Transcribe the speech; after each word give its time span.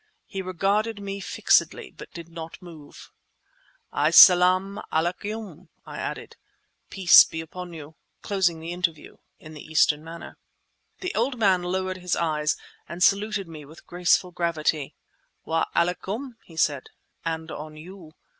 He 0.25 0.41
regarded 0.41 0.99
me 0.99 1.19
fixedly, 1.19 1.91
but 1.91 2.11
did 2.11 2.27
not 2.27 2.59
move. 2.59 3.11
"Es 3.95 4.17
selam 4.17 4.81
'aleykum!" 4.91 5.67
I 5.85 5.99
added 5.99 6.37
("Peace 6.89 7.23
be 7.23 7.45
on 7.53 7.71
you!") 7.73 7.93
closing 8.23 8.59
the 8.59 8.71
interview 8.73 9.17
in 9.37 9.53
the 9.53 9.61
Eastern 9.63 10.03
manner. 10.03 10.39
The 11.01 11.13
old 11.13 11.37
man 11.37 11.61
lowered 11.61 11.97
his 11.97 12.15
eyes, 12.15 12.57
and 12.89 13.03
saluted 13.03 13.47
me 13.47 13.63
with 13.63 13.85
graceful 13.85 14.31
gravity. 14.31 14.95
"Wa 15.45 15.65
'aleykum!" 15.75 16.37
he 16.45 16.57
said 16.57 16.89
("And 17.23 17.51
on 17.51 17.77
you!"). 17.77 18.13